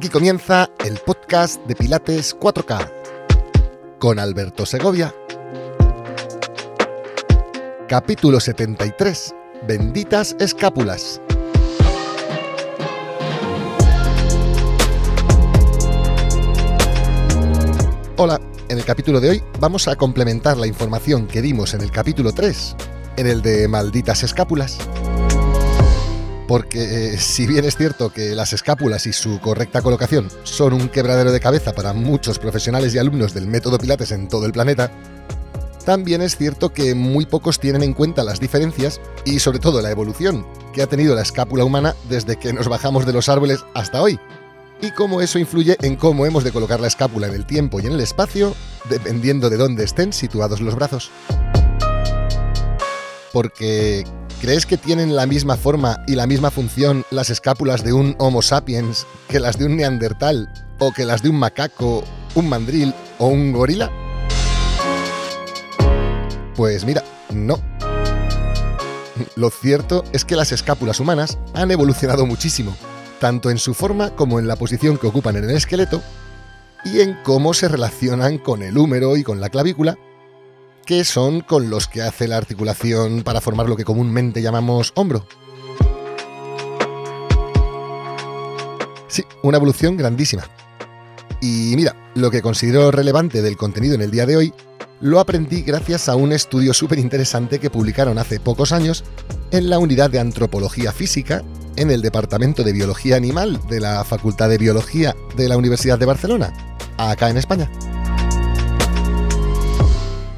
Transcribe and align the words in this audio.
Aquí 0.00 0.08
comienza 0.08 0.70
el 0.82 0.96
podcast 0.96 1.62
de 1.66 1.76
Pilates 1.76 2.34
4K 2.34 2.90
con 3.98 4.18
Alberto 4.18 4.64
Segovia. 4.64 5.14
Capítulo 7.86 8.40
73. 8.40 9.34
Benditas 9.68 10.34
escápulas. 10.40 11.20
Hola, 18.16 18.40
en 18.70 18.78
el 18.78 18.84
capítulo 18.86 19.20
de 19.20 19.28
hoy 19.28 19.42
vamos 19.58 19.86
a 19.86 19.96
complementar 19.96 20.56
la 20.56 20.66
información 20.66 21.26
que 21.26 21.42
dimos 21.42 21.74
en 21.74 21.82
el 21.82 21.90
capítulo 21.90 22.32
3, 22.32 22.74
en 23.18 23.26
el 23.26 23.42
de 23.42 23.68
malditas 23.68 24.22
escápulas 24.22 24.78
porque 26.50 27.12
eh, 27.12 27.18
si 27.18 27.46
bien 27.46 27.64
es 27.64 27.76
cierto 27.76 28.12
que 28.12 28.34
las 28.34 28.52
escápulas 28.52 29.06
y 29.06 29.12
su 29.12 29.38
correcta 29.38 29.82
colocación 29.82 30.28
son 30.42 30.72
un 30.72 30.88
quebradero 30.88 31.30
de 31.30 31.38
cabeza 31.38 31.72
para 31.72 31.92
muchos 31.92 32.40
profesionales 32.40 32.92
y 32.92 32.98
alumnos 32.98 33.32
del 33.32 33.46
método 33.46 33.78
Pilates 33.78 34.10
en 34.10 34.26
todo 34.26 34.46
el 34.46 34.52
planeta, 34.52 34.90
también 35.84 36.22
es 36.22 36.36
cierto 36.36 36.72
que 36.72 36.96
muy 36.96 37.24
pocos 37.24 37.60
tienen 37.60 37.84
en 37.84 37.94
cuenta 37.94 38.24
las 38.24 38.40
diferencias 38.40 39.00
y 39.24 39.38
sobre 39.38 39.60
todo 39.60 39.80
la 39.80 39.92
evolución 39.92 40.44
que 40.74 40.82
ha 40.82 40.88
tenido 40.88 41.14
la 41.14 41.22
escápula 41.22 41.64
humana 41.64 41.94
desde 42.08 42.36
que 42.36 42.52
nos 42.52 42.66
bajamos 42.66 43.06
de 43.06 43.12
los 43.12 43.28
árboles 43.28 43.60
hasta 43.72 44.02
hoy, 44.02 44.18
y 44.82 44.90
cómo 44.90 45.20
eso 45.20 45.38
influye 45.38 45.76
en 45.82 45.94
cómo 45.94 46.26
hemos 46.26 46.42
de 46.42 46.50
colocar 46.50 46.80
la 46.80 46.88
escápula 46.88 47.28
en 47.28 47.34
el 47.34 47.46
tiempo 47.46 47.78
y 47.78 47.86
en 47.86 47.92
el 47.92 48.00
espacio, 48.00 48.56
dependiendo 48.88 49.50
de 49.50 49.56
dónde 49.56 49.84
estén 49.84 50.12
situados 50.12 50.60
los 50.60 50.74
brazos. 50.74 51.12
Porque 53.32 54.04
¿Crees 54.40 54.64
que 54.64 54.78
tienen 54.78 55.14
la 55.14 55.26
misma 55.26 55.58
forma 55.58 56.02
y 56.06 56.14
la 56.14 56.26
misma 56.26 56.50
función 56.50 57.04
las 57.10 57.28
escápulas 57.28 57.84
de 57.84 57.92
un 57.92 58.16
Homo 58.18 58.40
sapiens 58.40 59.06
que 59.28 59.38
las 59.38 59.58
de 59.58 59.66
un 59.66 59.76
neandertal 59.76 60.50
o 60.78 60.92
que 60.92 61.04
las 61.04 61.22
de 61.22 61.28
un 61.28 61.38
macaco, 61.38 62.02
un 62.34 62.48
mandril 62.48 62.94
o 63.18 63.26
un 63.26 63.52
gorila? 63.52 63.90
Pues 66.56 66.86
mira, 66.86 67.04
no. 67.28 67.60
Lo 69.36 69.50
cierto 69.50 70.04
es 70.14 70.24
que 70.24 70.36
las 70.36 70.52
escápulas 70.52 71.00
humanas 71.00 71.36
han 71.52 71.70
evolucionado 71.70 72.24
muchísimo, 72.24 72.74
tanto 73.18 73.50
en 73.50 73.58
su 73.58 73.74
forma 73.74 74.16
como 74.16 74.38
en 74.38 74.48
la 74.48 74.56
posición 74.56 74.96
que 74.96 75.06
ocupan 75.06 75.36
en 75.36 75.44
el 75.44 75.50
esqueleto 75.50 76.02
y 76.86 77.00
en 77.00 77.18
cómo 77.24 77.52
se 77.52 77.68
relacionan 77.68 78.38
con 78.38 78.62
el 78.62 78.78
húmero 78.78 79.18
y 79.18 79.22
con 79.22 79.38
la 79.38 79.50
clavícula 79.50 79.98
que 80.90 81.04
son 81.04 81.40
con 81.42 81.70
los 81.70 81.86
que 81.86 82.02
hace 82.02 82.26
la 82.26 82.36
articulación 82.36 83.22
para 83.22 83.40
formar 83.40 83.68
lo 83.68 83.76
que 83.76 83.84
comúnmente 83.84 84.42
llamamos 84.42 84.90
hombro. 84.96 85.24
Sí, 89.06 89.22
una 89.44 89.58
evolución 89.58 89.96
grandísima. 89.96 90.50
Y 91.40 91.74
mira, 91.76 91.94
lo 92.16 92.32
que 92.32 92.42
considero 92.42 92.90
relevante 92.90 93.40
del 93.40 93.56
contenido 93.56 93.94
en 93.94 94.02
el 94.02 94.10
día 94.10 94.26
de 94.26 94.36
hoy 94.36 94.52
lo 95.00 95.20
aprendí 95.20 95.62
gracias 95.62 96.08
a 96.08 96.16
un 96.16 96.32
estudio 96.32 96.74
súper 96.74 96.98
interesante 96.98 97.60
que 97.60 97.70
publicaron 97.70 98.18
hace 98.18 98.40
pocos 98.40 98.72
años 98.72 99.04
en 99.52 99.70
la 99.70 99.78
unidad 99.78 100.10
de 100.10 100.18
antropología 100.18 100.90
física 100.90 101.44
en 101.76 101.92
el 101.92 102.02
Departamento 102.02 102.64
de 102.64 102.72
Biología 102.72 103.14
Animal 103.14 103.60
de 103.68 103.78
la 103.78 104.02
Facultad 104.02 104.48
de 104.48 104.58
Biología 104.58 105.14
de 105.36 105.48
la 105.48 105.56
Universidad 105.56 106.00
de 106.00 106.06
Barcelona, 106.06 106.52
acá 106.98 107.30
en 107.30 107.36
España. 107.36 107.70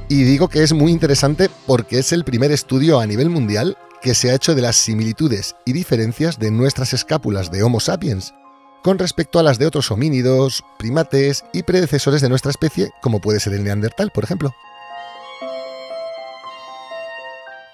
Y 0.08 0.24
digo 0.24 0.48
que 0.48 0.62
es 0.62 0.72
muy 0.72 0.92
interesante 0.92 1.48
porque 1.66 1.98
es 1.98 2.12
el 2.12 2.24
primer 2.24 2.52
estudio 2.52 3.00
a 3.00 3.06
nivel 3.06 3.30
mundial 3.30 3.76
que 4.02 4.14
se 4.14 4.30
ha 4.30 4.34
hecho 4.34 4.54
de 4.54 4.62
las 4.62 4.76
similitudes 4.76 5.56
y 5.64 5.72
diferencias 5.72 6.38
de 6.38 6.50
nuestras 6.50 6.92
escápulas 6.92 7.50
de 7.50 7.62
Homo 7.62 7.80
sapiens 7.80 8.34
con 8.82 8.98
respecto 8.98 9.38
a 9.38 9.42
las 9.42 9.58
de 9.58 9.66
otros 9.66 9.90
homínidos, 9.90 10.64
primates 10.78 11.44
y 11.52 11.62
predecesores 11.62 12.20
de 12.20 12.28
nuestra 12.28 12.50
especie, 12.50 12.90
como 13.00 13.20
puede 13.20 13.40
ser 13.40 13.54
el 13.54 13.64
neandertal, 13.64 14.10
por 14.12 14.24
ejemplo. 14.24 14.52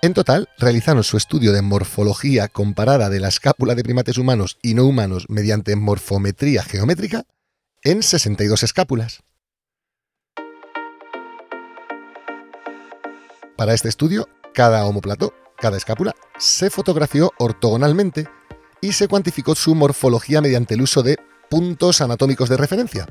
En 0.01 0.15
total, 0.15 0.49
realizaron 0.59 1.03
su 1.03 1.17
estudio 1.17 1.53
de 1.53 1.63
morfología 1.63 2.47
comparada 2.47 3.11
de 3.11 3.19
la 3.19 3.29
escápula 3.29 3.75
de 3.75 3.83
primates 3.83 4.17
humanos 4.17 4.59
y 4.63 4.75
no 4.75 4.85
humanos 4.85 5.25
mediante 5.29 5.75
morfometría 5.75 6.63
geométrica 6.63 7.25
en 7.83 8.03
62 8.03 8.63
escápulas. 8.63 9.21
Para 13.59 13.75
este 13.75 13.89
estudio, 13.89 14.29
cada 14.55 14.85
homóplato, 14.85 15.35
cada 15.57 15.77
escápula, 15.77 16.15
se 16.39 16.71
fotografió 16.71 17.33
ortogonalmente 17.41 18.29
y 18.81 18.93
se 18.93 19.09
cuantificó 19.09 19.57
su 19.57 19.75
morfología 19.75 20.41
mediante 20.41 20.75
el 20.75 20.83
uso 20.83 21.03
de 21.03 21.17
puntos 21.51 22.01
anatómicos 22.01 22.49
de 22.49 22.57
referencia. 22.57 23.09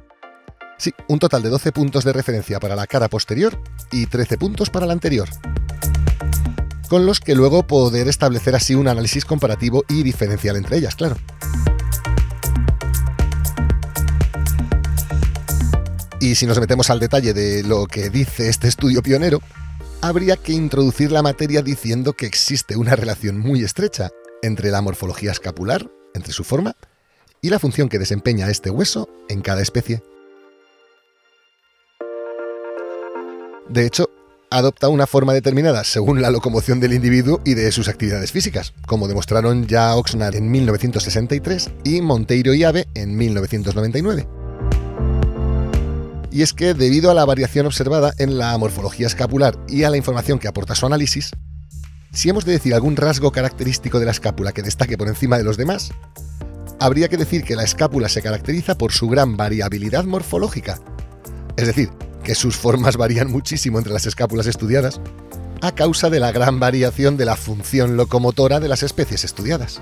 Sí, 0.78 0.94
un 1.09 1.19
total 1.19 1.44
de 1.44 1.50
12 1.50 1.74
puntos 1.74 2.06
de 2.06 2.13
referencia 2.13 2.62
para 2.62 2.78
la 2.78 2.88
cara 2.88 3.09
posterior 3.09 3.62
y 3.91 4.06
13 4.06 4.38
puntos 4.38 4.69
para 4.69 4.85
la 4.85 4.94
anterior. 4.94 5.28
Con 6.88 7.06
los 7.06 7.19
que 7.19 7.35
luego 7.35 7.68
poder 7.68 8.08
establecer 8.08 8.56
así 8.56 8.74
un 8.74 8.88
análisis 8.88 9.25
comparativo 9.25 9.84
y 9.90 10.02
diferencial 10.02 10.56
entre 10.56 10.78
ellas, 10.78 10.96
claro. 10.96 11.18
Y 16.22 16.35
si 16.35 16.46
nos 16.46 16.58
metemos 16.58 16.90
al 16.90 17.02
detalle 17.02 17.34
de 17.34 17.64
lo 17.64 17.85
que 17.85 18.09
dice 18.09 18.47
este 18.47 18.69
estudio 18.69 19.03
pionero, 19.03 19.41
habría 20.02 20.35
que 20.38 20.53
introducir 20.53 21.12
la 21.12 21.22
materia 21.22 21.62
diciendo 21.62 22.13
que 22.13 22.25
existe 22.25 22.75
una 22.75 22.96
relación 22.96 23.40
muy 23.40 23.63
estrecha 23.63 24.09
entre 24.41 24.72
la 24.72 24.81
morfología 24.81 25.31
escapular, 25.31 25.90
entre 26.13 26.34
su 26.34 26.44
forma, 26.44 26.75
y 27.41 27.50
la 27.50 27.59
función 27.59 27.90
que 27.90 28.00
desempeña 28.00 28.50
este 28.50 28.69
hueso 28.69 29.09
en 29.30 29.41
cada 29.41 29.62
especie. 29.62 30.03
De 33.69 33.85
hecho, 33.85 34.09
adopta 34.50 34.88
una 34.88 35.08
forma 35.08 35.34
determinada 35.34 35.84
según 35.84 36.22
la 36.22 36.31
locomoción 36.31 36.79
del 36.79 36.94
individuo 36.94 37.41
y 37.44 37.53
de 37.53 37.72
sus 37.72 37.90
actividades 37.90 38.31
físicas, 38.31 38.74
como 38.85 39.08
demostraron 39.08 39.68
ya 39.68 39.96
Oxnard 39.96 40.35
en 40.35 40.50
1963 40.50 41.72
y 41.84 42.02
Monteiro 42.02 42.53
y 42.53 42.64
Ave 42.64 42.88
en 42.94 43.18
1999 43.18 44.47
y 46.37 46.43
es 46.43 46.53
que 46.53 46.75
debido 46.75 47.09
a 47.09 47.15
la 47.15 47.25
variación 47.25 47.65
observada 47.65 48.13
en 48.19 48.37
la 48.37 48.55
morfología 48.59 49.07
escapular 49.07 49.57
y 49.67 49.85
a 49.85 49.89
la 49.89 49.97
información 49.97 50.37
que 50.37 50.47
aporta 50.47 50.75
su 50.75 50.85
análisis, 50.85 51.31
si 52.11 52.29
hemos 52.29 52.45
de 52.45 52.51
decir 52.51 52.75
algún 52.75 52.95
rasgo 52.95 53.31
característico 53.31 53.99
de 53.99 54.05
la 54.05 54.11
escápula 54.11 54.51
que 54.51 54.61
destaque 54.61 54.99
por 54.99 55.07
encima 55.07 55.39
de 55.39 55.43
los 55.43 55.57
demás, 55.57 55.89
habría 56.79 57.07
que 57.07 57.17
decir 57.17 57.43
que 57.43 57.55
la 57.55 57.63
escápula 57.63 58.07
se 58.07 58.21
caracteriza 58.21 58.77
por 58.77 58.91
su 58.91 59.09
gran 59.09 59.35
variabilidad 59.35 60.03
morfológica, 60.03 60.79
es 61.55 61.65
decir, 61.65 61.89
que 62.23 62.35
sus 62.35 62.55
formas 62.55 62.97
varían 62.97 63.31
muchísimo 63.31 63.79
entre 63.79 63.93
las 63.93 64.05
escápulas 64.05 64.45
estudiadas, 64.45 65.01
a 65.61 65.71
causa 65.71 66.11
de 66.11 66.19
la 66.19 66.31
gran 66.31 66.59
variación 66.59 67.17
de 67.17 67.25
la 67.25 67.35
función 67.35 67.97
locomotora 67.97 68.59
de 68.59 68.67
las 68.67 68.83
especies 68.83 69.23
estudiadas. 69.23 69.81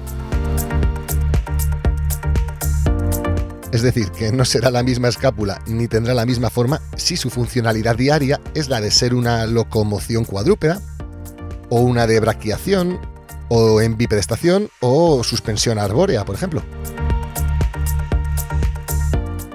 Es 3.75 3.81
decir, 3.81 4.09
que 4.11 4.31
no 4.31 4.45
será 4.45 4.71
la 4.71 4.83
misma 4.83 5.09
escápula 5.09 5.61
ni 5.67 5.89
tendrá 5.89 6.13
la 6.13 6.25
misma 6.25 6.49
forma 6.49 6.79
si 6.95 7.17
su 7.17 7.29
funcionalidad 7.29 7.97
diaria 7.97 8.39
es 8.53 8.69
la 8.69 8.79
de 8.79 8.89
ser 8.89 9.13
una 9.13 9.45
locomoción 9.47 10.23
cuadrúpeda, 10.23 10.79
o 11.69 11.81
una 11.81 12.07
de 12.07 12.21
braquiación, 12.21 13.01
o 13.49 13.81
en 13.81 13.97
bipedestación, 13.97 14.69
o 14.79 15.25
suspensión 15.25 15.77
arbórea, 15.77 16.23
por 16.23 16.35
ejemplo. 16.35 16.63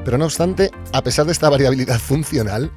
Pero 0.04 0.19
no 0.19 0.26
obstante, 0.26 0.70
a 0.92 1.03
pesar 1.03 1.25
de 1.25 1.32
esta 1.32 1.48
variabilidad 1.48 1.98
funcional, 1.98 2.70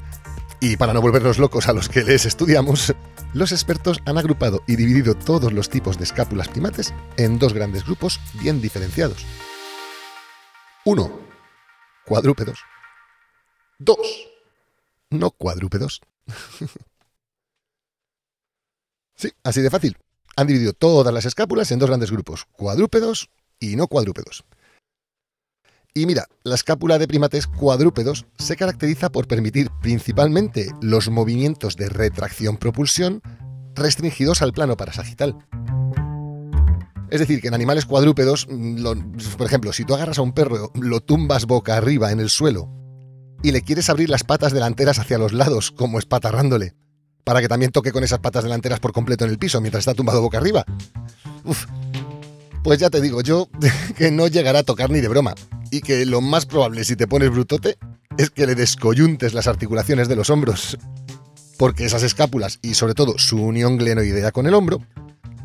y 0.61 0.77
para 0.77 0.93
no 0.93 1.01
volvernos 1.01 1.39
locos 1.39 1.67
a 1.67 1.73
los 1.73 1.89
que 1.89 2.05
les 2.05 2.25
estudiamos, 2.25 2.95
los 3.33 3.51
expertos 3.51 3.99
han 4.05 4.17
agrupado 4.17 4.63
y 4.65 4.77
dividido 4.77 5.13
todos 5.13 5.51
los 5.51 5.69
tipos 5.69 5.97
de 5.97 6.05
escápulas 6.05 6.47
primates 6.47 6.93
en 7.17 7.37
dos 7.37 7.51
grandes 7.51 7.83
grupos 7.83 8.21
bien 8.39 8.61
diferenciados. 8.61 9.25
1 10.85 11.22
cuadrúpedos. 12.05 12.59
Dos, 13.79 13.97
no 15.09 15.31
cuadrúpedos. 15.31 16.01
sí, 19.15 19.31
así 19.43 19.61
de 19.61 19.69
fácil. 19.69 19.97
Han 20.35 20.47
dividido 20.47 20.73
todas 20.73 21.13
las 21.13 21.25
escápulas 21.25 21.71
en 21.71 21.79
dos 21.79 21.89
grandes 21.89 22.11
grupos, 22.11 22.45
cuadrúpedos 22.51 23.29
y 23.59 23.75
no 23.75 23.87
cuadrúpedos. 23.87 24.43
Y 25.95 26.07
mira, 26.07 26.25
la 26.43 26.55
escápula 26.55 26.97
de 26.97 27.07
primates 27.07 27.45
cuadrúpedos 27.45 28.25
se 28.39 28.55
caracteriza 28.55 29.11
por 29.11 29.27
permitir 29.27 29.69
principalmente 29.81 30.71
los 30.81 31.09
movimientos 31.09 31.75
de 31.75 31.87
retracción-propulsión 31.87 33.21
restringidos 33.75 34.41
al 34.41 34.53
plano 34.53 34.75
parasagital. 34.75 35.37
Es 37.13 37.19
decir, 37.19 37.41
que 37.41 37.49
en 37.49 37.53
animales 37.53 37.85
cuadrúpedos, 37.85 38.47
mm, 38.49 38.83
por 39.37 39.45
ejemplo, 39.45 39.71
si 39.71 39.85
tú 39.85 39.93
agarras 39.93 40.17
a 40.17 40.23
un 40.23 40.33
perro, 40.33 40.71
lo 40.73 40.99
tumbas 40.99 41.45
boca 41.45 41.77
arriba 41.77 42.11
en 42.11 42.19
el 42.19 42.31
suelo 42.31 42.71
y 43.43 43.51
le 43.51 43.61
quieres 43.61 43.91
abrir 43.91 44.09
las 44.09 44.23
patas 44.23 44.51
delanteras 44.51 44.97
hacia 44.97 45.19
los 45.19 45.31
lados, 45.31 45.69
como 45.69 45.99
espatarrándole, 45.99 46.73
para 47.23 47.39
que 47.39 47.47
también 47.47 47.71
toque 47.71 47.91
con 47.91 48.03
esas 48.03 48.17
patas 48.17 48.45
delanteras 48.45 48.79
por 48.79 48.93
completo 48.93 49.25
en 49.25 49.29
el 49.29 49.37
piso 49.37 49.61
mientras 49.61 49.83
está 49.83 49.93
tumbado 49.93 50.23
boca 50.23 50.39
arriba. 50.39 50.65
Pues 52.63 52.79
ya 52.79 52.89
te 52.89 52.99
digo 52.99 53.21
yo 53.21 53.47
que 53.95 54.09
no 54.09 54.25
llegará 54.25 54.59
a 54.59 54.63
tocar 54.63 54.89
ni 54.89 54.99
de 54.99 55.07
broma. 55.07 55.35
y 55.69 55.81
que 55.81 56.07
lo 56.07 56.19
más 56.19 56.47
probable 56.47 56.83
si 56.83 56.95
te 56.95 57.05
pones 57.05 57.29
brutote 57.29 57.77
es 58.17 58.31
que 58.31 58.47
le 58.47 58.55
descoyuntes 58.55 59.35
las 59.35 59.45
articulaciones 59.45 60.07
de 60.07 60.15
los 60.15 60.31
hombros. 60.31 60.79
Porque 61.59 61.85
esas 61.85 62.01
escápulas 62.01 62.57
y 62.63 62.73
sobre 62.73 62.95
todo 62.95 63.19
su 63.19 63.39
unión 63.39 63.77
glenoidea 63.77 64.31
con 64.31 64.47
el 64.47 64.55
hombro 64.55 64.81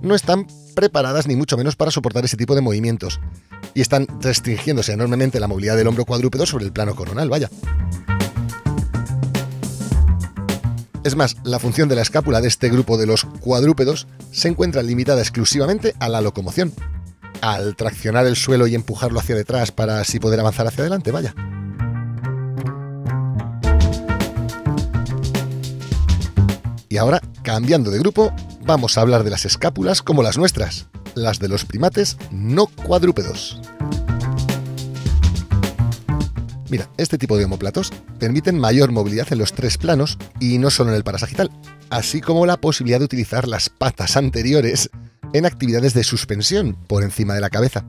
no 0.02 0.14
están 0.14 0.46
preparadas 0.74 1.26
ni 1.26 1.36
mucho 1.36 1.56
menos 1.56 1.76
para 1.76 1.90
soportar 1.90 2.24
ese 2.24 2.36
tipo 2.36 2.54
de 2.54 2.60
movimientos 2.60 3.20
y 3.74 3.80
están 3.80 4.06
restringiéndose 4.20 4.92
enormemente 4.92 5.40
la 5.40 5.48
movilidad 5.48 5.76
del 5.76 5.88
hombro 5.88 6.04
cuadrúpedo 6.04 6.46
sobre 6.46 6.64
el 6.64 6.72
plano 6.72 6.94
coronal, 6.94 7.28
vaya. 7.28 7.50
Es 11.04 11.16
más, 11.16 11.36
la 11.44 11.58
función 11.58 11.88
de 11.88 11.94
la 11.96 12.02
escápula 12.02 12.40
de 12.40 12.48
este 12.48 12.68
grupo 12.68 12.98
de 12.98 13.06
los 13.06 13.24
cuadrúpedos 13.24 14.06
se 14.30 14.48
encuentra 14.48 14.82
limitada 14.82 15.20
exclusivamente 15.20 15.94
a 16.00 16.08
la 16.08 16.20
locomoción, 16.20 16.72
al 17.40 17.76
traccionar 17.76 18.26
el 18.26 18.36
suelo 18.36 18.66
y 18.66 18.74
empujarlo 18.74 19.20
hacia 19.20 19.36
detrás 19.36 19.72
para 19.72 20.00
así 20.00 20.18
poder 20.20 20.40
avanzar 20.40 20.66
hacia 20.66 20.82
adelante, 20.82 21.10
vaya. 21.10 21.34
Y 26.90 26.96
ahora, 26.96 27.20
cambiando 27.42 27.90
de 27.90 27.98
grupo, 27.98 28.32
vamos 28.68 28.98
a 28.98 29.00
hablar 29.00 29.24
de 29.24 29.30
las 29.30 29.46
escápulas 29.46 30.02
como 30.02 30.22
las 30.22 30.36
nuestras, 30.36 30.88
las 31.14 31.38
de 31.38 31.48
los 31.48 31.64
primates 31.64 32.18
no 32.30 32.66
cuadrúpedos. 32.66 33.58
Mira, 36.68 36.86
este 36.98 37.16
tipo 37.16 37.38
de 37.38 37.46
homoplatos 37.46 37.90
permiten 38.18 38.58
mayor 38.58 38.92
movilidad 38.92 39.32
en 39.32 39.38
los 39.38 39.54
tres 39.54 39.78
planos 39.78 40.18
y 40.38 40.58
no 40.58 40.68
solo 40.68 40.90
en 40.90 40.96
el 40.96 41.02
parasagital, 41.02 41.50
así 41.88 42.20
como 42.20 42.44
la 42.44 42.58
posibilidad 42.58 42.98
de 42.98 43.06
utilizar 43.06 43.48
las 43.48 43.70
patas 43.70 44.18
anteriores 44.18 44.90
en 45.32 45.46
actividades 45.46 45.94
de 45.94 46.04
suspensión 46.04 46.74
por 46.74 47.02
encima 47.02 47.32
de 47.32 47.40
la 47.40 47.48
cabeza. 47.48 47.86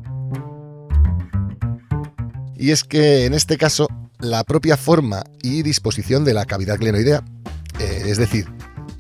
Y 2.56 2.72
es 2.72 2.86
que 2.86 3.26
en 3.26 3.34
este 3.34 3.58
caso, 3.58 3.90
la 4.18 4.46
propia 4.46 4.78
forma 4.78 5.26
y 5.42 5.62
disposición 5.62 6.24
de 6.24 6.34
la 6.34 6.46
cavidad 6.46 6.78
glenoidea, 6.78 7.22
eh, 7.82 8.04
es 8.06 8.18
decir, 8.18 8.48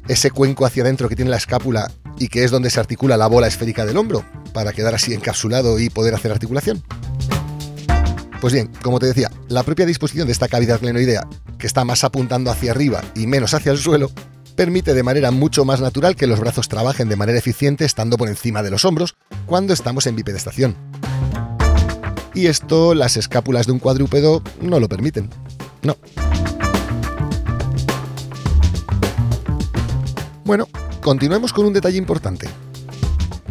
ese 0.09 0.31
cuenco 0.31 0.65
hacia 0.65 0.83
adentro 0.83 1.07
que 1.07 1.15
tiene 1.15 1.31
la 1.31 1.37
escápula 1.37 1.89
y 2.17 2.27
que 2.27 2.43
es 2.43 2.51
donde 2.51 2.69
se 2.69 2.79
articula 2.79 3.15
la 3.15 3.27
bola 3.27 3.47
esférica 3.47 3.85
del 3.85 3.95
hombro, 3.95 4.25
para 4.53 4.73
quedar 4.73 4.95
así 4.95 5.13
encapsulado 5.13 5.79
y 5.79 5.89
poder 5.89 6.15
hacer 6.15 6.31
articulación. 6.31 6.83
Pues 8.41 8.53
bien, 8.53 8.71
como 8.81 8.99
te 8.99 9.05
decía, 9.05 9.31
la 9.49 9.63
propia 9.63 9.85
disposición 9.85 10.27
de 10.27 10.33
esta 10.33 10.47
cavidad 10.47 10.81
glenoidea, 10.81 11.27
que 11.57 11.67
está 11.67 11.85
más 11.85 12.03
apuntando 12.03 12.49
hacia 12.49 12.71
arriba 12.71 13.03
y 13.15 13.27
menos 13.27 13.53
hacia 13.53 13.71
el 13.71 13.77
suelo, 13.77 14.09
permite 14.55 14.93
de 14.93 15.03
manera 15.03 15.31
mucho 15.31 15.63
más 15.63 15.79
natural 15.79 16.15
que 16.15 16.27
los 16.27 16.39
brazos 16.39 16.67
trabajen 16.67 17.07
de 17.07 17.15
manera 17.15 17.37
eficiente 17.37 17.85
estando 17.85 18.17
por 18.17 18.29
encima 18.29 18.63
de 18.63 18.71
los 18.71 18.85
hombros 18.85 19.15
cuando 19.45 19.73
estamos 19.73 20.07
en 20.07 20.15
bipedestación. 20.15 20.75
Y 22.33 22.47
esto 22.47 22.95
las 22.95 23.15
escápulas 23.15 23.67
de 23.67 23.73
un 23.73 23.79
cuadrúpedo 23.79 24.41
no 24.61 24.79
lo 24.79 24.89
permiten. 24.89 25.29
No. 25.83 25.97
Bueno, 30.49 30.67
continuemos 31.03 31.53
con 31.53 31.67
un 31.67 31.73
detalle 31.73 31.99
importante. 31.99 32.49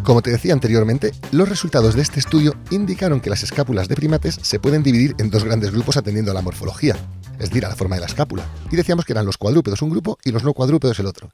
Como 0.03 0.21
te 0.21 0.33
decía 0.33 0.53
anteriormente, 0.53 1.13
los 1.31 1.49
resultados 1.49 1.95
de 1.95 2.03
este 2.03 2.19
estudio 2.19 2.57
indicaron 2.73 3.21
que 3.21 3.31
las 3.31 3.45
escápulas 3.45 3.87
de 3.87 3.95
primates 3.95 4.37
se 4.43 4.59
pueden 4.59 4.83
dividir 4.83 5.15
en 5.21 5.31
dos 5.31 5.45
grandes 5.45 5.71
grupos 5.71 5.97
atendiendo 5.97 6.33
a 6.33 6.35
la 6.35 6.43
morfología, 6.43 6.97
es 7.35 7.51
decir, 7.51 7.65
a 7.65 7.69
la 7.69 7.77
forma 7.77 7.95
de 7.95 8.01
la 8.01 8.09
escápula. 8.09 8.51
Y 8.73 8.75
decíamos 8.75 9.05
que 9.05 9.13
eran 9.13 9.27
los 9.27 9.39
cuadrúpedos 9.39 9.81
un 9.81 9.91
grupo 9.91 10.19
y 10.25 10.33
los 10.33 10.43
no 10.43 10.55
cuadrúpedos 10.55 10.99
el 10.99 11.07
otro. 11.07 11.31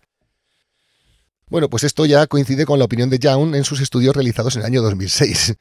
Bueno, 1.49 1.71
pues 1.71 1.83
esto 1.85 2.05
ya 2.05 2.27
coincide 2.27 2.67
con 2.67 2.79
la 2.79 2.85
opinión 2.85 3.09
de 3.09 3.19
Young 3.19 3.55
en 3.55 3.65
sus 3.65 3.81
estudios 3.81 4.15
realizados 4.15 4.57
en 4.57 4.61
el 4.61 4.67
año 4.67 4.83
2006. 4.83 5.55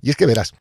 Y 0.00 0.10
es 0.10 0.16
que 0.16 0.26
verás, 0.26 0.52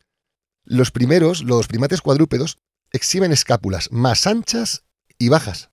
los 0.63 0.89
primeros, 0.89 1.43
los 1.43 1.67
primates 1.67 2.01
cuadrúpedos, 2.01 2.57
exhiben 2.91 3.33
escápulas 3.33 3.91
más 3.91 4.25
anchas 4.25 4.81
y 5.19 5.29
bajas. 5.29 5.69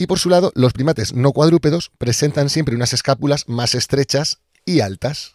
Y 0.00 0.06
por 0.06 0.18
su 0.18 0.30
lado, 0.30 0.50
los 0.54 0.72
primates 0.72 1.12
no 1.12 1.32
cuadrúpedos 1.32 1.92
presentan 1.98 2.48
siempre 2.48 2.74
unas 2.74 2.94
escápulas 2.94 3.46
más 3.48 3.74
estrechas 3.74 4.40
y 4.64 4.80
altas. 4.80 5.34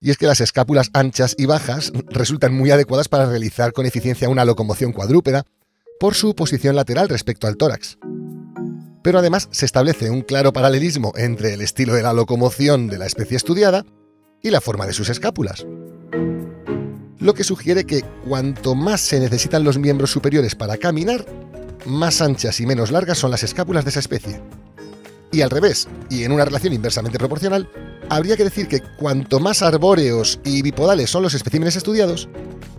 Y 0.00 0.12
es 0.12 0.16
que 0.16 0.28
las 0.28 0.40
escápulas 0.40 0.90
anchas 0.92 1.34
y 1.36 1.46
bajas 1.46 1.92
resultan 2.08 2.54
muy 2.54 2.70
adecuadas 2.70 3.08
para 3.08 3.26
realizar 3.26 3.72
con 3.72 3.86
eficiencia 3.86 4.28
una 4.28 4.44
locomoción 4.44 4.92
cuadrúpeda 4.92 5.46
por 5.98 6.14
su 6.14 6.36
posición 6.36 6.76
lateral 6.76 7.08
respecto 7.08 7.48
al 7.48 7.56
tórax. 7.56 7.98
Pero 9.02 9.18
además 9.18 9.48
se 9.50 9.66
establece 9.66 10.08
un 10.08 10.20
claro 10.20 10.52
paralelismo 10.52 11.12
entre 11.16 11.54
el 11.54 11.60
estilo 11.60 11.94
de 11.94 12.04
la 12.04 12.12
locomoción 12.12 12.86
de 12.86 12.98
la 12.98 13.06
especie 13.06 13.36
estudiada 13.36 13.84
y 14.44 14.50
la 14.50 14.60
forma 14.60 14.86
de 14.86 14.92
sus 14.92 15.08
escápulas. 15.08 15.66
Lo 17.18 17.34
que 17.34 17.42
sugiere 17.42 17.84
que 17.84 18.02
cuanto 18.28 18.76
más 18.76 19.00
se 19.00 19.18
necesitan 19.18 19.64
los 19.64 19.78
miembros 19.78 20.12
superiores 20.12 20.54
para 20.54 20.76
caminar, 20.76 21.26
más 21.86 22.20
anchas 22.20 22.60
y 22.60 22.66
menos 22.66 22.90
largas 22.90 23.18
son 23.18 23.30
las 23.30 23.42
escápulas 23.42 23.84
de 23.84 23.90
esa 23.90 24.00
especie. 24.00 24.40
Y 25.32 25.40
al 25.40 25.50
revés, 25.50 25.88
y 26.08 26.24
en 26.24 26.32
una 26.32 26.44
relación 26.44 26.72
inversamente 26.72 27.18
proporcional, 27.18 27.68
habría 28.08 28.36
que 28.36 28.44
decir 28.44 28.68
que 28.68 28.80
cuanto 28.96 29.40
más 29.40 29.62
arbóreos 29.62 30.40
y 30.44 30.62
bipodales 30.62 31.10
son 31.10 31.22
los 31.22 31.34
especímenes 31.34 31.76
estudiados, 31.76 32.28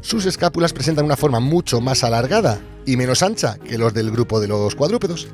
sus 0.01 0.25
escápulas 0.25 0.73
presentan 0.73 1.05
una 1.05 1.17
forma 1.17 1.39
mucho 1.39 1.81
más 1.81 2.03
alargada 2.03 2.59
y 2.85 2.97
menos 2.97 3.23
ancha 3.23 3.57
que 3.57 3.77
los 3.77 3.93
del 3.93 4.11
grupo 4.11 4.39
de 4.39 4.47
los 4.47 4.75
cuadrúpedos. 4.75 5.27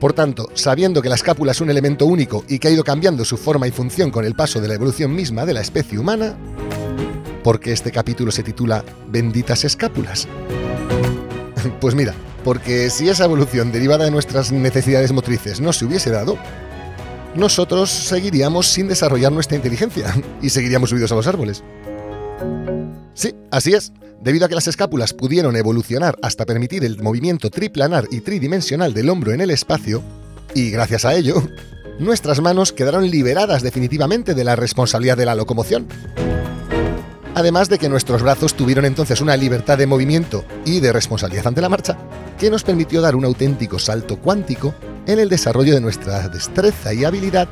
Por 0.00 0.14
tanto, 0.14 0.48
sabiendo 0.54 1.02
que 1.02 1.10
la 1.10 1.14
escápula 1.14 1.52
es 1.52 1.60
un 1.60 1.70
elemento 1.70 2.06
único 2.06 2.44
y 2.48 2.58
que 2.58 2.68
ha 2.68 2.70
ido 2.70 2.84
cambiando 2.84 3.24
su 3.24 3.36
forma 3.36 3.68
y 3.68 3.70
función 3.70 4.10
con 4.10 4.24
el 4.24 4.34
paso 4.34 4.60
de 4.60 4.68
la 4.68 4.74
evolución 4.74 5.14
misma 5.14 5.44
de 5.44 5.54
la 5.54 5.60
especie 5.60 5.98
humana, 5.98 6.36
porque 7.44 7.72
este 7.72 7.92
capítulo 7.92 8.32
se 8.32 8.42
titula 8.42 8.82
Benditas 9.08 9.64
escápulas. 9.64 10.26
Pues 11.80 11.94
mira, 11.94 12.14
porque 12.44 12.90
si 12.90 13.08
esa 13.08 13.24
evolución 13.24 13.72
derivada 13.72 14.04
de 14.04 14.10
nuestras 14.10 14.52
necesidades 14.52 15.12
motrices 15.12 15.60
no 15.60 15.72
se 15.72 15.84
hubiese 15.84 16.10
dado, 16.10 16.38
nosotros 17.34 17.90
seguiríamos 17.90 18.66
sin 18.66 18.88
desarrollar 18.88 19.32
nuestra 19.32 19.56
inteligencia 19.56 20.14
y 20.42 20.50
seguiríamos 20.50 20.90
subidos 20.90 21.12
a 21.12 21.16
los 21.16 21.26
árboles. 21.26 21.62
Sí, 23.14 23.34
así 23.50 23.74
es. 23.74 23.92
Debido 24.22 24.44
a 24.44 24.48
que 24.48 24.54
las 24.54 24.68
escápulas 24.68 25.14
pudieron 25.14 25.56
evolucionar 25.56 26.16
hasta 26.22 26.44
permitir 26.44 26.84
el 26.84 27.02
movimiento 27.02 27.50
triplanar 27.50 28.06
y 28.10 28.20
tridimensional 28.20 28.92
del 28.92 29.08
hombro 29.08 29.32
en 29.32 29.40
el 29.40 29.50
espacio, 29.50 30.02
y 30.54 30.70
gracias 30.70 31.04
a 31.04 31.14
ello, 31.14 31.42
nuestras 31.98 32.40
manos 32.40 32.72
quedaron 32.72 33.10
liberadas 33.10 33.62
definitivamente 33.62 34.34
de 34.34 34.44
la 34.44 34.56
responsabilidad 34.56 35.16
de 35.16 35.26
la 35.26 35.34
locomoción. 35.34 35.86
Además 37.34 37.68
de 37.68 37.78
que 37.78 37.88
nuestros 37.88 38.22
brazos 38.22 38.54
tuvieron 38.54 38.84
entonces 38.84 39.20
una 39.20 39.36
libertad 39.36 39.78
de 39.78 39.86
movimiento 39.86 40.44
y 40.64 40.80
de 40.80 40.92
responsabilidad 40.92 41.46
ante 41.46 41.60
la 41.60 41.68
marcha 41.68 41.96
que 42.38 42.50
nos 42.50 42.64
permitió 42.64 43.00
dar 43.00 43.14
un 43.14 43.24
auténtico 43.24 43.78
salto 43.78 44.18
cuántico 44.18 44.74
en 45.06 45.18
el 45.18 45.28
desarrollo 45.28 45.74
de 45.74 45.80
nuestra 45.80 46.28
destreza 46.28 46.92
y 46.92 47.04
habilidad 47.04 47.48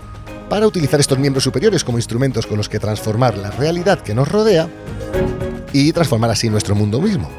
para 0.49 0.67
utilizar 0.67 0.99
estos 0.99 1.19
miembros 1.19 1.45
superiores 1.45 1.85
como 1.85 1.99
instrumentos 1.99 2.47
con 2.47 2.57
los 2.57 2.69
que 2.69 2.79
transformar 2.79 3.37
la 3.37 3.51
realidad 3.51 4.01
que 4.01 4.15
nos 4.15 4.29
rodea 4.29 4.69
y 5.73 5.93
transformar 5.93 6.31
así 6.31 6.49
nuestro 6.49 6.75
mundo 6.75 7.01
mismo. 7.01 7.31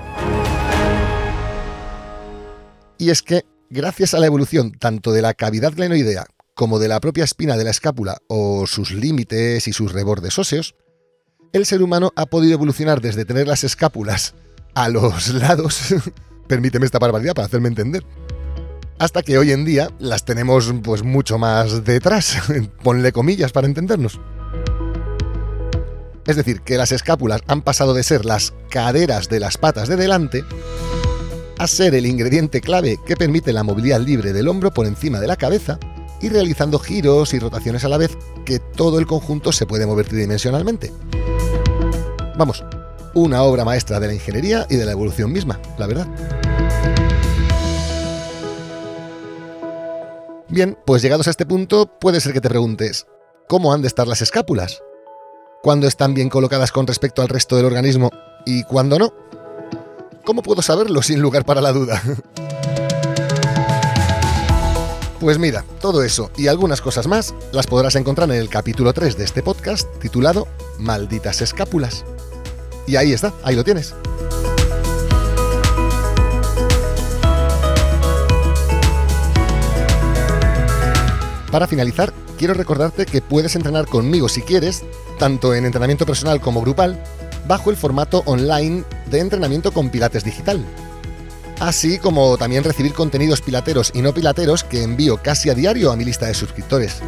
Y 2.98 3.10
es 3.10 3.22
que, 3.22 3.46
gracias 3.69 4.13
a 4.13 4.19
la 4.19 4.27
evolución 4.27 4.72
tanto 4.72 5.12
de 5.12 5.22
la 5.22 5.34
cavidad 5.34 5.74
glenoidea 5.74 6.25
como 6.53 6.79
de 6.79 6.89
la 6.89 7.00
propia 7.00 7.24
espina 7.24 7.58
de 7.58 7.63
la 7.63 7.72
escápula 7.72 8.17
o 8.27 8.67
sus 8.67 8.91
límites 8.91 9.67
y 9.67 9.74
sus 9.74 9.93
rebordes 9.93 10.38
óseos, 10.38 10.75
el 11.53 11.65
ser 11.65 11.82
humano 11.82 12.12
ha 12.15 12.25
podido 12.25 12.53
evolucionar 12.53 13.01
desde 13.01 13.25
tener 13.25 13.48
las 13.48 13.63
escápulas 13.63 14.36
a 14.75 14.89
los 14.89 15.34
lados, 15.34 15.96
permíteme 16.48 16.86
esta 16.86 17.00
barbaridad 17.00 17.34
para 17.34 17.48
hacerme 17.48 17.70
entender, 17.70 18.03
hasta 19.00 19.24
que 19.24 19.38
hoy 19.38 19.51
en 19.51 19.65
día 19.65 19.89
las 20.00 20.25
tenemos 20.25 20.74
pues 20.84 21.03
mucho 21.03 21.38
más 21.38 21.84
detrás, 21.84 22.38
ponle 22.84 23.12
comillas 23.12 23.51
para 23.51 23.68
entendernos. 23.68 24.20
Es 26.27 26.36
decir, 26.36 26.62
que 26.62 26.77
las 26.77 26.91
escápulas 26.91 27.41
han 27.48 27.63
pasado 27.63 27.96
de 27.96 28.03
ser 28.03 28.24
las 28.24 28.53
caderas 28.70 29.29
de 29.29 29.39
las 29.39 29.58
patas 29.58 29.88
de 29.88 29.96
delante 29.96 30.44
a 31.58 31.65
ser 31.65 31.96
el 31.96 32.06
ingrediente 32.06 32.62
clave 32.62 33.00
que 33.06 33.18
permite 33.18 33.51
la 33.51 33.63
movilidad 33.63 34.00
libre 34.00 34.32
del 34.32 34.48
hombro 34.48 34.72
por 34.72 34.86
encima 34.86 35.20
de 35.20 35.27
la 35.27 35.36
cabeza 35.36 35.79
y 36.22 36.29
realizando 36.29 36.77
giros 36.77 37.34
y 37.34 37.39
rotaciones 37.39 37.84
a 37.84 37.89
la 37.89 37.98
vez 37.98 38.15
que 38.46 38.60
todo 38.60 39.00
el 39.00 39.08
conjunto 39.08 39.51
se 39.51 39.65
puede 39.65 39.88
mover 39.88 40.08
tridimensionalmente. 40.08 40.91
Vamos, 42.39 42.63
una 43.15 43.43
obra 43.43 43.65
maestra 43.65 44.00
de 44.00 44.08
la 44.08 44.13
ingeniería 44.13 44.65
y 44.69 44.77
de 44.77 44.86
la 44.86 44.93
evolución 44.93 45.29
misma, 45.29 45.60
la 45.77 45.88
verdad. 45.88 46.08
Bien, 50.48 50.77
pues 50.86 51.01
llegados 51.01 51.27
a 51.27 51.31
este 51.31 51.46
punto, 51.46 52.00
puede 52.00 52.22
ser 52.22 52.31
que 52.31 52.39
te 52.39 52.48
preguntes, 52.48 53.08
¿cómo 53.50 53.74
han 53.74 53.81
de 53.81 53.89
estar 53.89 54.08
las 54.08 54.22
escápulas? 54.22 54.81
¿Cuándo 55.62 55.86
están 55.86 56.13
bien 56.13 56.29
colocadas 56.29 56.72
con 56.72 56.88
respecto 56.88 57.22
al 57.22 57.27
resto 57.27 57.58
del 57.58 57.65
organismo 57.65 58.10
y 58.46 58.63
cuándo 58.63 58.98
no? 58.98 59.12
¿Cómo 60.24 60.41
puedo 60.41 60.62
saberlo 60.62 61.01
sin 61.01 61.22
lugar 61.22 61.43
para 61.43 61.60
la 61.60 61.74
duda? 61.74 62.01
Pues 65.19 65.38
mira, 65.38 65.65
todo 65.81 66.01
eso 66.01 66.31
y 66.38 66.48
algunas 66.48 66.79
cosas 66.79 67.05
más 67.05 67.36
las 67.51 67.67
podrás 67.67 67.98
encontrar 67.98 68.29
en 68.29 68.38
el 68.38 68.48
capítulo 68.48 68.93
3 68.93 69.17
de 69.17 69.25
este 69.25 69.43
podcast 69.43 69.86
titulado 70.00 70.48
Malditas 70.77 71.41
Escápulas. 71.41 72.05
Y 72.89 72.96
ahí 72.96 73.13
está, 73.13 73.31
ahí 73.43 73.55
lo 73.55 73.63
tienes. 73.63 73.93
Para 81.51 81.67
finalizar, 81.67 82.12
quiero 82.39 82.55
recordarte 82.55 83.05
que 83.05 83.22
puedes 83.22 83.55
entrenar 83.55 83.86
conmigo 83.86 84.27
si 84.27 84.41
quieres, 84.41 84.84
tanto 85.19 85.53
en 85.53 85.65
entrenamiento 85.65 86.08
personal 86.08 86.41
como 86.41 86.62
grupal, 86.62 87.00
bajo 87.48 87.69
el 87.69 87.77
formato 87.77 88.24
online 88.25 88.84
de 89.12 89.19
entrenamiento 89.19 89.72
con 89.72 89.91
Pilates 89.91 90.24
Digital. 90.24 90.65
Así 91.60 92.00
como 92.00 92.38
también 92.38 92.63
recibir 92.63 92.93
contenidos 92.93 93.41
pilateros 93.41 93.91
y 93.93 94.01
no 94.01 94.15
pilateros 94.15 94.63
que 94.63 94.81
envío 94.81 95.17
casi 95.17 95.51
a 95.51 95.53
diario 95.53 95.91
a 95.91 95.96
mi 95.96 96.05
lista 96.05 96.25
de 96.25 96.34
suscriptores. 96.34 97.03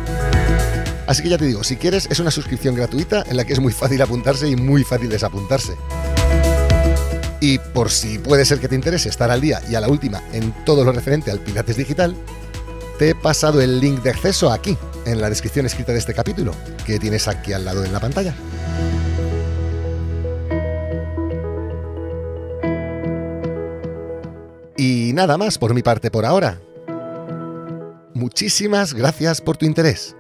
Así 1.12 1.24
que 1.24 1.28
ya 1.28 1.38
te 1.38 1.46
digo, 1.46 1.62
si 1.66 1.76
quieres 1.76 2.08
es 2.10 2.22
una 2.22 2.32
suscripción 2.32 2.74
gratuita 2.74 3.26
en 3.28 3.36
la 3.36 3.44
que 3.44 3.52
es 3.52 3.60
muy 3.60 3.74
fácil 3.74 4.02
apuntarse 4.02 4.48
y 4.48 4.56
muy 4.56 4.86
fácil 4.86 5.10
desapuntarse. 5.10 5.76
Y 7.42 7.58
por 7.58 7.92
si 7.92 8.18
puede 8.18 8.46
ser 8.46 8.62
que 8.62 8.70
te 8.70 8.76
interese 8.76 9.10
estar 9.10 9.30
al 9.30 9.42
día 9.42 9.62
y 9.70 9.76
a 9.76 9.82
la 9.82 9.90
última 9.90 10.24
en 10.32 10.54
todo 10.64 10.86
lo 10.86 10.94
referente 10.94 11.30
al 11.30 11.40
Pilates 11.40 11.76
Digital, 11.76 12.16
te 12.98 13.10
he 13.10 13.16
pasado 13.16 13.60
el 13.60 13.82
link 13.82 14.02
de 14.04 14.12
acceso 14.12 14.54
aquí, 14.54 14.78
en 15.06 15.20
la 15.20 15.30
descripción 15.30 15.66
escrita 15.66 15.92
de 15.92 16.00
este 16.00 16.14
capítulo, 16.14 16.54
que 16.86 16.98
tienes 16.98 17.28
aquí 17.28 17.52
al 17.52 17.66
lado 17.66 17.84
en 17.84 17.92
la 17.92 18.00
pantalla. 18.00 18.34
Y 24.78 25.12
nada 25.14 25.38
más 25.38 25.58
por 25.58 25.74
mi 25.74 25.84
parte 25.84 26.10
por 26.10 26.26
ahora. 26.26 26.62
Muchísimas 28.14 28.94
gracias 28.94 29.42
por 29.42 29.58
tu 29.58 29.66
interés. 29.66 30.16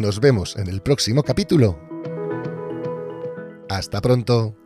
Nos 0.00 0.18
vemos 0.18 0.56
en 0.56 0.68
el 0.68 0.80
próximo 0.80 1.22
capítulo. 1.22 1.78
Hasta 3.68 4.00
pronto. 4.00 4.59